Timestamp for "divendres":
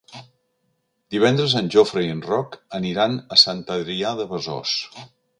1.15-1.51